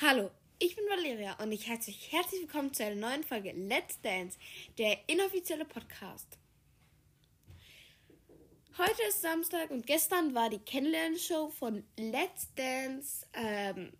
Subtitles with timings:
[0.00, 4.00] Hallo, ich bin Valeria und ich heiße euch herzlich willkommen zu einer neuen Folge Let's
[4.00, 4.38] Dance,
[4.78, 6.38] der inoffizielle Podcast.
[8.78, 13.26] Heute ist Samstag und gestern war die Kennenlernshow von Let's Dance.
[13.32, 13.92] Ähm,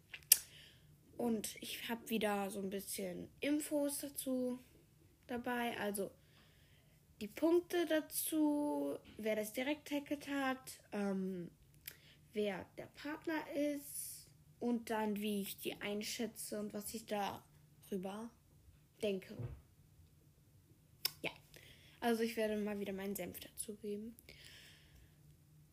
[1.16, 4.60] und ich habe wieder so ein bisschen Infos dazu
[5.26, 5.76] dabei.
[5.80, 6.12] Also
[7.21, 11.51] die Punkte dazu, wer das direkt tackelt hat, ähm,
[12.35, 14.17] wer der Partner ist
[14.61, 18.30] und dann wie ich die einschätze und was ich darüber
[19.03, 19.37] denke.
[21.23, 21.30] Ja,
[22.01, 24.16] also ich werde mal wieder meinen Senf dazugeben.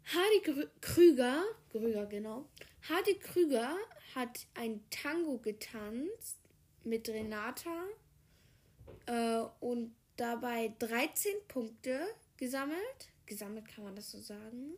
[0.05, 2.47] Hardy Krüger, Krüger genau,
[2.87, 3.75] Hardy Krüger
[4.13, 6.37] hat ein Tango getanzt
[6.83, 7.87] mit Renata
[9.07, 12.05] äh, und dabei 13 Punkte
[12.37, 13.09] gesammelt.
[13.25, 14.77] Gesammelt kann man das so sagen.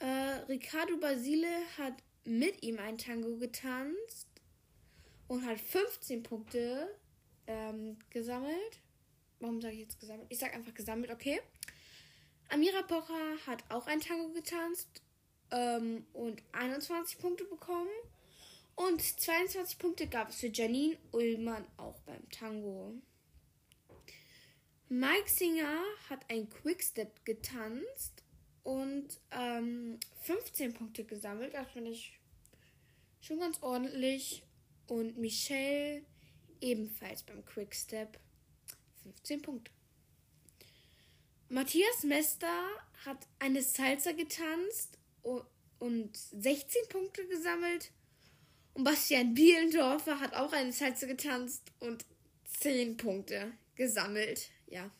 [0.00, 1.94] Äh, Ricardo Basile hat
[2.24, 4.28] mit ihm ein Tango getanzt
[5.26, 6.94] und hat 15 Punkte
[7.46, 8.80] ähm, gesammelt.
[9.40, 10.26] Warum sage ich jetzt gesammelt?
[10.28, 11.40] Ich sage einfach gesammelt, okay.
[12.50, 15.02] Amira Pocher hat auch ein Tango getanzt
[15.50, 17.88] ähm, und 21 Punkte bekommen.
[18.76, 22.94] Und 22 Punkte gab es für Janine Ullmann auch beim Tango.
[24.88, 28.22] Mike Singer hat ein Quickstep getanzt
[28.68, 31.54] und ähm, 15 Punkte gesammelt.
[31.54, 32.20] Das finde ich
[33.22, 34.42] schon ganz ordentlich.
[34.86, 36.02] Und Michelle
[36.60, 38.20] ebenfalls beim Quickstep
[39.04, 39.72] 15 Punkte.
[41.48, 42.68] Matthias Mester
[43.06, 44.98] hat eine Salsa getanzt
[45.78, 47.90] und 16 Punkte gesammelt.
[48.74, 52.04] Und Bastian Bielendorfer hat auch eine Salsa getanzt und
[52.60, 54.50] 10 Punkte gesammelt.
[54.66, 54.90] Ja.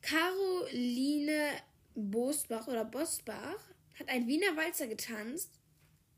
[0.00, 1.50] Caroline
[1.98, 3.58] Bosbach oder Bosbach
[3.98, 5.50] hat ein Wiener Walzer getanzt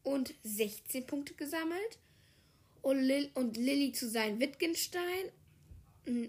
[0.03, 1.99] und 16 Punkte gesammelt.
[2.83, 5.31] Und, Lil und Lilly zu sein Wittgenstein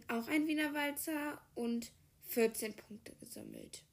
[0.07, 1.91] auch ein Wiener Walzer und
[2.27, 3.83] 14 Punkte gesammelt.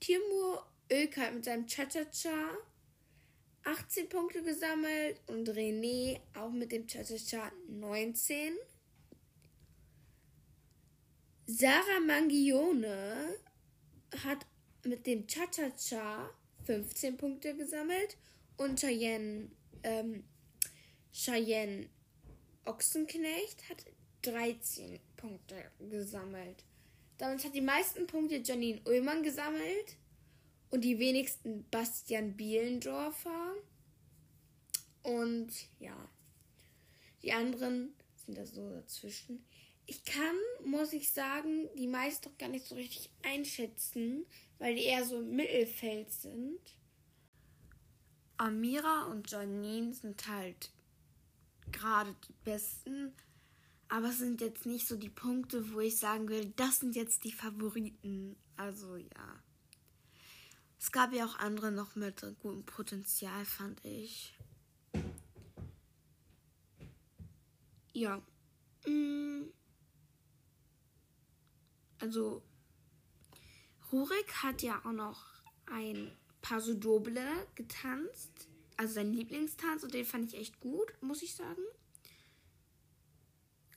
[0.00, 2.50] Timur Ölkalt mit seinem Cha-Cha-Cha
[3.64, 8.52] 18 Punkte gesammelt und René auch mit dem Cha-Cha-Cha 19.
[11.46, 13.36] Sarah Mangione
[14.22, 14.46] hat
[14.84, 16.30] mit dem Cha-Cha-Cha
[16.64, 18.16] 15 Punkte gesammelt
[18.56, 19.50] und Cheyenne,
[19.82, 20.24] ähm,
[21.12, 21.88] Cheyenne
[22.64, 23.84] Ochsenknecht hat
[24.22, 26.64] 13 Punkte gesammelt.
[27.18, 29.96] Damit hat die meisten Punkte Janine Ullmann gesammelt
[30.70, 33.54] und die wenigsten Bastian Bielendorfer.
[35.02, 35.96] Und ja,
[37.22, 39.44] die anderen sind da so dazwischen.
[39.86, 44.24] Ich kann, muss ich sagen, die meisten doch gar nicht so richtig einschätzen,
[44.58, 46.58] weil die eher so im Mittelfeld sind.
[48.36, 50.72] Amira und Janine sind halt
[51.70, 53.12] gerade die besten,
[53.88, 57.24] aber es sind jetzt nicht so die Punkte, wo ich sagen will, das sind jetzt
[57.24, 58.36] die Favoriten.
[58.56, 59.42] Also ja.
[60.78, 64.34] Es gab ja auch andere noch mit gutem Potenzial, fand ich.
[67.92, 68.20] Ja.
[68.86, 69.23] Mm.
[72.04, 72.42] Also,
[73.90, 75.24] Rurik hat ja auch noch
[75.64, 78.30] ein Paso Doble getanzt.
[78.76, 81.62] Also sein Lieblingstanz und den fand ich echt gut, muss ich sagen.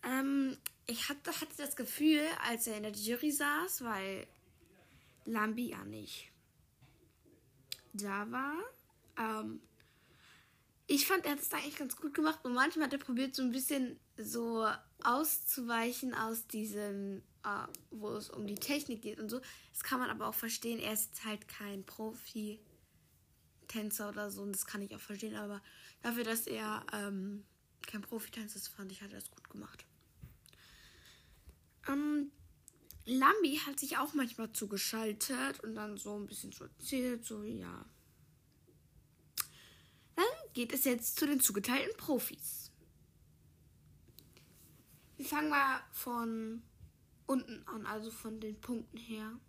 [0.03, 4.27] Ähm, ich hatte, hatte das Gefühl, als er in der Jury saß, weil
[5.23, 6.29] Lambi ja nicht
[7.93, 8.57] da war.
[9.17, 9.61] Ähm,
[10.87, 13.41] ich fand, er hat es eigentlich ganz gut gemacht und manchmal hat er probiert, so
[13.41, 14.67] ein bisschen so
[15.03, 19.41] auszuweichen aus diesem, äh, wo es um die Technik geht und so.
[19.71, 20.79] Das kann man aber auch verstehen.
[20.79, 25.35] Er ist halt kein Profi-Tänzer oder so und das kann ich auch verstehen.
[25.35, 25.61] Aber
[26.01, 27.45] dafür, dass er ähm,
[27.85, 29.85] kein Profi-Tänzer ist, fand ich, hat er es gut gemacht.
[31.87, 32.31] Ähm,
[33.05, 37.85] Lambi hat sich auch manchmal zugeschaltet und dann so ein bisschen so erzählt, so ja.
[40.15, 42.71] Dann geht es jetzt zu den zugeteilten Profis.
[45.15, 46.61] Wir fangen mal von
[47.27, 49.39] unten an, also von den Punkten her.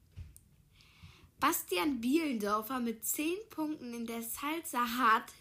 [1.41, 5.33] Bastian Bielendorfer mit 10 Punkten in der Salsa hat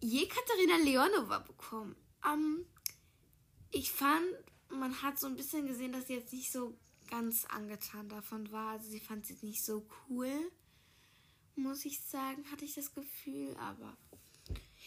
[0.00, 1.96] je Katharina Leonova bekommen.
[2.24, 2.64] Ähm,
[3.72, 4.24] ich fand
[4.72, 6.76] man hat so ein bisschen gesehen, dass sie jetzt nicht so
[7.08, 8.72] ganz angetan davon war.
[8.72, 10.32] Also sie fand sie nicht so cool,
[11.56, 13.54] muss ich sagen, hatte ich das Gefühl.
[13.56, 13.96] Aber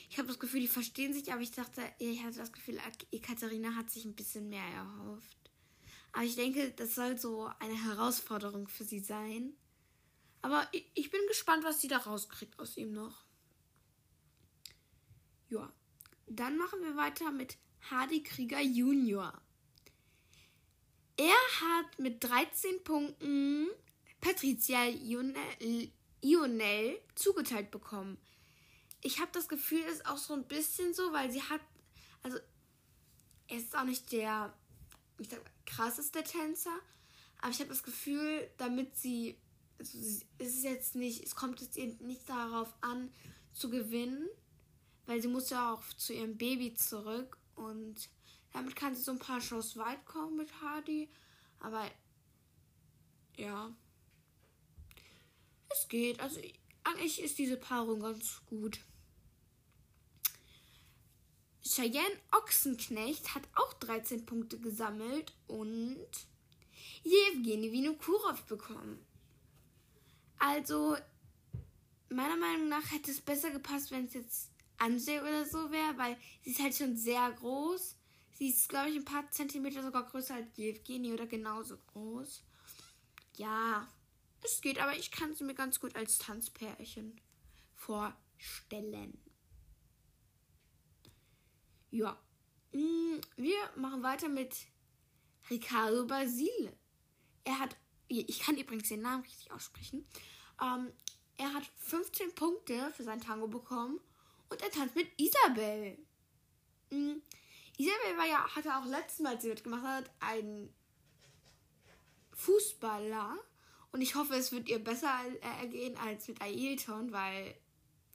[0.10, 1.32] ich habe das Gefühl, die verstehen sich.
[1.32, 2.80] Aber ich dachte, ich hatte das Gefühl,
[3.12, 5.45] Ekaterina hat sich ein bisschen mehr erhofft.
[6.16, 9.54] Aber ich denke, das soll so eine Herausforderung für sie sein.
[10.42, 13.26] Aber ich bin gespannt, was sie da rauskriegt aus ihm noch.
[15.50, 15.72] Ja.
[16.28, 17.58] Dann machen wir weiter mit
[17.92, 19.34] Hardy Krieger Junior.
[21.18, 21.28] Er
[21.62, 23.68] hat mit 13 Punkten
[24.22, 24.86] Patricia
[26.22, 28.18] Ionel zugeteilt bekommen.
[29.02, 31.62] Ich habe das Gefühl, es ist auch so ein bisschen so, weil sie hat,
[32.24, 32.38] also
[33.48, 34.58] er ist auch nicht der,
[35.20, 36.78] ich sag, krasseste Tänzer,
[37.40, 39.38] aber ich habe das Gefühl, damit sie,
[39.80, 39.98] also
[40.38, 43.12] es ist jetzt nicht, es kommt jetzt nicht darauf an,
[43.54, 44.28] zu gewinnen,
[45.06, 48.10] weil sie muss ja auch zu ihrem Baby zurück und
[48.52, 51.10] damit kann sie so ein paar Shows weit kommen mit Hardy,
[51.60, 51.90] aber
[53.38, 53.74] ja,
[55.70, 56.40] es geht, also
[56.84, 58.80] eigentlich ist diese Paarung ganz gut.
[61.76, 66.08] Cheyenne Ochsenknecht hat auch 13 Punkte gesammelt und
[67.04, 69.06] Jewgeni Vinokurov bekommen.
[70.40, 70.96] Also,
[72.08, 76.18] meiner Meinung nach hätte es besser gepasst, wenn es jetzt Anjay oder so wäre, weil
[76.44, 77.98] sie ist halt schon sehr groß.
[78.32, 82.42] Sie ist, glaube ich, ein paar Zentimeter sogar größer als Jewgeni oder genauso groß.
[83.36, 83.86] Ja,
[84.42, 87.20] es geht, aber ich kann sie mir ganz gut als Tanzpärchen
[87.76, 89.20] vorstellen.
[91.96, 92.22] Ja.
[92.74, 94.54] Mm, wir machen weiter mit
[95.50, 96.78] Ricardo Basile.
[97.46, 97.78] Er hat,
[98.10, 100.06] ich kann übrigens den Namen richtig aussprechen.
[100.62, 100.92] Ähm,
[101.38, 104.02] er hat 15 Punkte für sein Tango bekommen
[104.50, 105.98] und er tanzt mit Isabel.
[106.92, 107.22] Mhm.
[107.78, 110.76] Isabel war ja, hatte auch letztes Mal, als sie mitgemacht hat, einen
[112.34, 113.38] Fußballer.
[113.94, 115.14] Und ich hoffe, es wird ihr besser
[115.62, 117.56] ergehen als mit Ailton, weil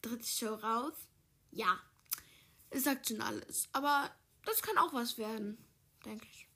[0.02, 0.92] dritte Show raus.
[1.50, 1.80] Ja,
[2.78, 3.68] sagt schon alles.
[3.72, 4.10] Aber
[4.44, 5.58] das kann auch was werden,
[6.04, 6.46] denke ich.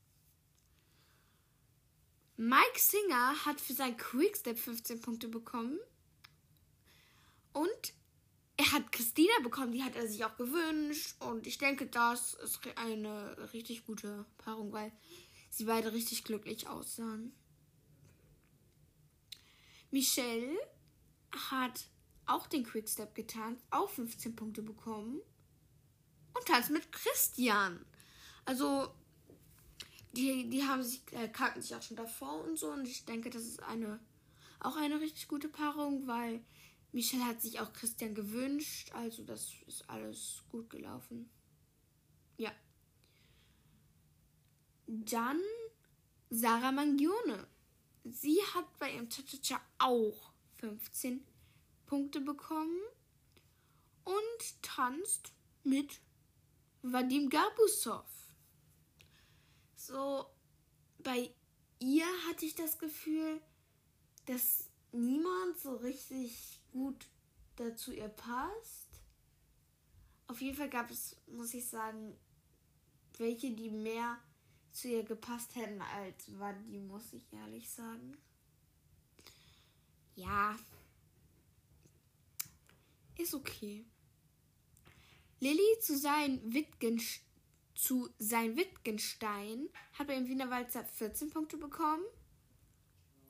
[2.37, 5.79] Mike Singer hat für sein Quickstep 15 Punkte bekommen.
[7.53, 7.93] Und
[8.57, 11.15] er hat Christina bekommen, die hat er sich auch gewünscht.
[11.21, 14.93] Und ich denke, das ist eine richtig gute Paarung, weil
[15.51, 17.33] sie beide richtig glücklich aussahen.
[19.91, 20.59] Michelle
[21.51, 21.87] hat
[22.27, 25.21] auch den Quickstep getan, auch 15 Punkte bekommen
[26.35, 27.85] und tanzt mit Christian.
[28.45, 28.93] Also,
[30.13, 32.71] die, die haben sich, äh, kannten sich auch schon davor und so.
[32.71, 34.01] Und ich denke, das ist eine
[34.65, 36.43] auch eine richtig gute Paarung, weil
[36.93, 38.91] Michelle hat sich auch Christian gewünscht.
[38.95, 41.29] Also, das ist alles gut gelaufen.
[42.39, 42.51] Ja.
[44.87, 45.41] Dann
[46.31, 47.47] Sarah Mangione.
[48.05, 51.25] Sie hat bei ihrem Cha-Cha-Cha auch 15
[51.87, 52.81] Punkte bekommen
[54.05, 55.33] und tanzt
[55.63, 56.01] mit
[56.87, 58.05] Vadim Gabusov.
[59.75, 60.27] So,
[60.99, 61.35] bei
[61.79, 63.41] ihr hatte ich das Gefühl,
[64.27, 67.07] dass niemand so richtig gut
[67.57, 69.01] dazu ihr passt.
[70.27, 72.19] Auf jeden Fall gab es, muss ich sagen,
[73.17, 74.19] welche, die mehr
[74.73, 78.15] zu ihr gepasst hätten als Vadim, muss ich ehrlich sagen.
[80.17, 80.55] Ja.
[83.17, 83.87] Ist okay.
[85.41, 87.25] Lilly zu sein Wittgenstein
[87.75, 92.05] zu sein Wittgenstein hat er im Wiener Walzer 14 Punkte bekommen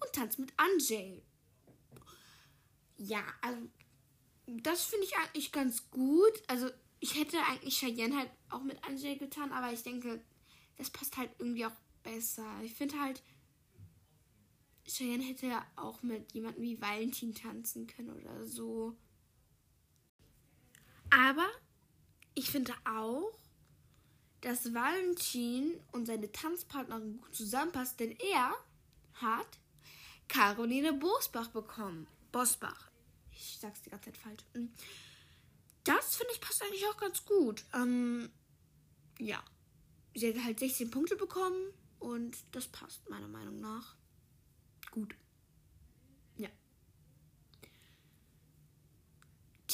[0.00, 1.22] und tanzt mit Angel.
[2.96, 3.60] Ja, also
[4.46, 6.42] das finde ich eigentlich ganz gut.
[6.46, 6.70] Also
[7.00, 10.23] ich hätte eigentlich Cheyenne halt auch mit Angel getan, aber ich denke,
[10.76, 12.46] das passt halt irgendwie auch besser.
[12.62, 13.23] Ich finde halt,
[14.87, 18.94] Cheyenne hätte ja auch mit jemandem wie Valentin tanzen können oder so.
[21.11, 21.49] Aber
[22.35, 23.38] ich finde auch,
[24.41, 28.53] dass Valentin und seine Tanzpartnerin gut zusammenpasst, denn er
[29.14, 29.59] hat
[30.29, 32.07] Caroline Bosbach bekommen.
[32.33, 32.91] Bosbach.
[33.31, 34.45] Ich sag's die ganze Zeit falsch.
[34.53, 34.73] Hm.
[35.85, 37.64] Das finde ich passt eigentlich auch ganz gut.
[37.75, 38.31] Ähm,
[39.19, 39.43] ja.
[40.14, 43.97] Sie hat halt 16 Punkte bekommen und das passt meiner Meinung nach
[44.91, 45.14] gut.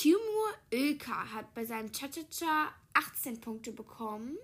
[0.00, 4.38] Timur Ilka hat bei seinem Cha-Cha-Cha 18 Punkte bekommen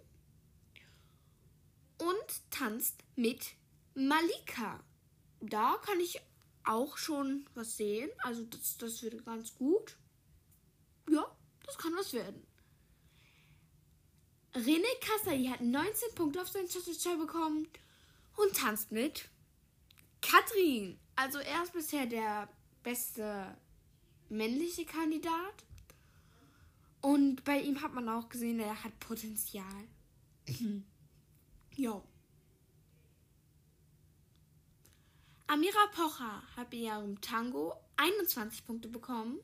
[1.97, 3.55] und tanzt mit
[3.95, 4.85] Malika.
[5.41, 6.21] Da kann ich
[6.65, 8.11] auch schon was sehen.
[8.19, 9.97] Also das, das wird ganz gut.
[11.09, 11.25] Ja,
[11.65, 12.47] das kann was werden.
[14.53, 17.67] René Kassai hat 19 Punkte auf seinen Cha-Cha-Cha bekommen
[18.37, 19.31] und tanzt mit
[20.21, 21.01] Katrin.
[21.15, 22.47] Also er ist bisher der
[22.83, 23.57] beste
[24.29, 25.65] männliche Kandidat.
[27.01, 29.89] Und bei ihm hat man auch gesehen, er hat Potenzial.
[31.77, 32.03] ja.
[35.47, 39.39] Amira Pocher hat bei ihrem Tango 21 Punkte bekommen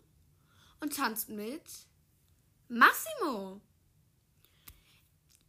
[0.80, 1.62] und tanzt mit
[2.68, 3.60] Massimo.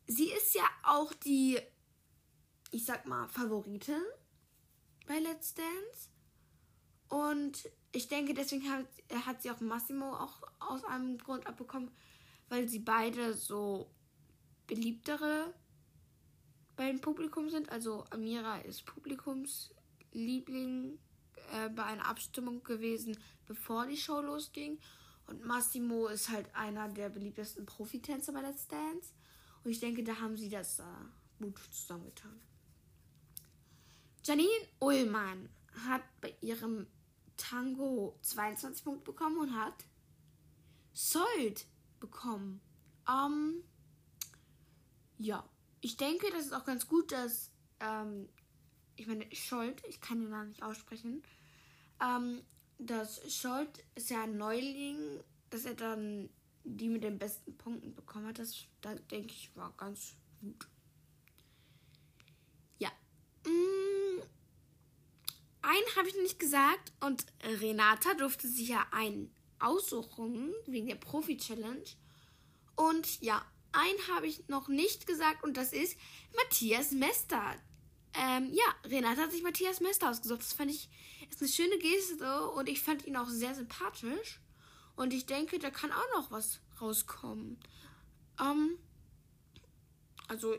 [0.07, 1.59] sie ist ja auch die,
[2.71, 4.03] ich sag mal, Favoritin
[5.07, 6.09] bei Let's Dance.
[7.09, 8.87] Und ich denke, deswegen hat,
[9.25, 11.89] hat sie auch Massimo auch aus einem Grund abbekommen,
[12.49, 13.89] weil sie beide so
[14.67, 15.53] beliebtere
[16.75, 17.71] beim Publikum sind.
[17.71, 20.99] Also Amira ist Publikumsliebling
[21.53, 24.79] äh, bei einer Abstimmung gewesen, bevor die Show losging.
[25.27, 29.11] Und Massimo ist halt einer der beliebtesten Profitänzer bei Let's Dance.
[29.63, 30.83] Und ich denke, da haben sie das äh,
[31.39, 32.41] gut zusammengetan.
[34.25, 35.49] Janine Ullmann
[35.85, 36.87] hat bei ihrem
[37.37, 39.85] Tango 22 Punkte bekommen und hat
[40.93, 41.65] Sold
[41.99, 42.61] bekommen.
[43.09, 43.63] Ähm,
[45.17, 45.47] ja,
[45.81, 48.29] ich denke, das ist auch ganz gut, dass, ähm,
[48.95, 51.23] ich meine, Scholt, ich kann den Namen nicht aussprechen,
[52.01, 52.41] ähm,
[52.77, 56.29] dass Scholt ist ja ein Neuling, dass er dann
[56.63, 58.39] die mit den besten Punkten bekommen hat.
[58.39, 60.67] Das, das denke ich, war ganz gut.
[62.77, 62.89] Ja.
[63.45, 63.82] Mm,
[65.63, 71.85] einen habe ich nicht gesagt und Renata durfte sich ja einen aussuchen wegen der Profi-Challenge.
[72.75, 75.97] Und ja, einen habe ich noch nicht gesagt und das ist
[76.35, 77.55] Matthias Mester.
[78.13, 80.41] Ähm, ja, Renate hat sich Matthias Mester ausgesucht.
[80.41, 80.89] Das fand ich,
[81.29, 84.39] ist eine schöne Geste und ich fand ihn auch sehr sympathisch.
[84.95, 87.57] Und ich denke, da kann auch noch was rauskommen.
[88.39, 88.77] Ähm,
[90.27, 90.55] also,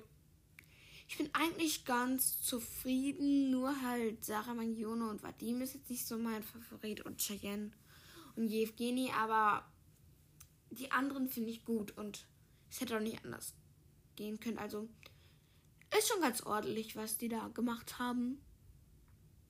[1.14, 3.52] ich bin eigentlich ganz zufrieden.
[3.52, 7.70] Nur halt Sarah Mangione und Vadim ist jetzt nicht so mein Favorit und Cheyenne
[8.34, 9.64] und Jevgeni, aber
[10.70, 12.26] die anderen finde ich gut und
[12.68, 13.54] es hätte auch nicht anders
[14.16, 14.58] gehen können.
[14.58, 14.88] Also
[15.96, 18.40] ist schon ganz ordentlich, was die da gemacht haben.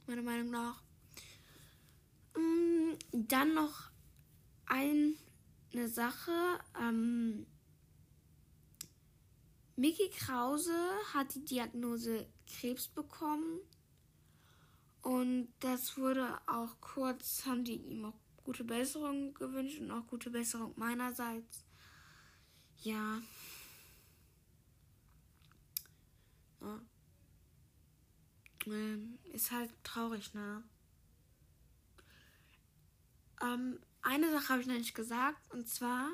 [0.06, 0.82] Meiner Meinung nach.
[2.36, 3.84] Mm, dann noch
[4.66, 6.60] eine Sache.
[6.78, 7.43] Ähm,
[9.84, 10.72] Mickey Krause
[11.12, 13.60] hat die Diagnose Krebs bekommen.
[15.02, 20.30] Und das wurde auch kurz, haben die ihm auch gute Besserung gewünscht und auch gute
[20.30, 21.66] Besserung meinerseits
[22.78, 23.20] ja.
[26.62, 26.80] ja.
[28.64, 30.64] Ähm, ist halt traurig, ne?
[33.42, 36.08] Ähm, eine Sache habe ich noch nicht gesagt, und zwar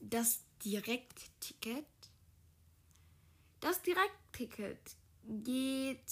[0.00, 1.86] das Direktticket.
[3.60, 6.04] Das Direktticket geht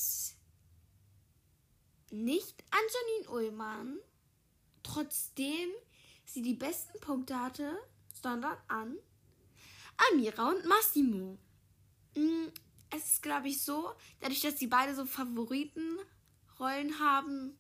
[2.11, 3.99] nicht an Janine Ullmann,
[4.83, 5.71] trotzdem
[6.25, 7.79] sie die besten Punkte hatte,
[8.12, 8.97] sondern an
[10.11, 11.38] Amira und Massimo.
[12.15, 12.49] Mm,
[12.91, 17.57] es ist, glaube ich, so, dadurch, dass sie beide so Favoritenrollen haben,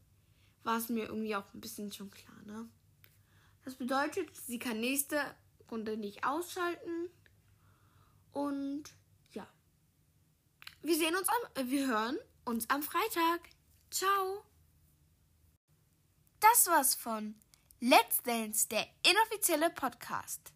[0.62, 2.68] war es mir irgendwie auch ein bisschen schon klar, ne?
[3.64, 5.20] Das bedeutet, sie kann nächste
[5.70, 7.10] Runde nicht ausschalten.
[8.32, 8.84] Und.
[10.86, 13.40] Wir sehen uns am, wir hören uns am Freitag.
[13.90, 14.44] Ciao.
[16.38, 17.34] Das war's von
[17.80, 20.52] Let's Dance, der inoffizielle Podcast.